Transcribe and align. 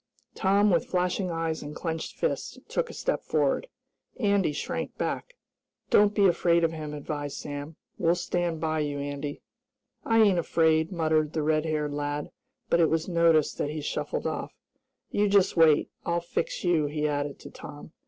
Tom, 0.33 0.71
with 0.71 0.87
flashing 0.87 1.29
eyes, 1.29 1.61
and 1.61 1.75
clenched 1.75 2.15
fists, 2.17 2.57
took 2.67 2.89
a 2.89 2.93
step 2.93 3.21
forward. 3.23 3.67
Andy 4.19 4.51
shrank 4.51 4.97
back. 4.97 5.35
"Don't 5.91 6.15
be 6.15 6.25
afraid 6.25 6.63
of 6.63 6.71
him," 6.71 6.91
advised 6.95 7.37
Sam. 7.37 7.75
"We'll 7.99 8.15
stand 8.15 8.59
by 8.59 8.79
you, 8.79 8.97
Andy." 8.97 9.43
"I 10.03 10.19
ain't 10.23 10.39
afraid," 10.39 10.91
muttered 10.91 11.33
the 11.33 11.43
red 11.43 11.65
haired 11.65 11.93
lad, 11.93 12.31
but 12.67 12.79
it 12.79 12.89
was 12.89 13.07
noticed 13.07 13.59
that 13.59 13.69
he 13.69 13.81
shuffled 13.81 14.25
off. 14.25 14.55
"You 15.11 15.29
just 15.29 15.55
wait, 15.55 15.91
I'll 16.03 16.19
fix 16.19 16.63
you," 16.63 16.87
he 16.87 17.07
added 17.07 17.37
to 17.41 17.51
Tom. 17.51 17.91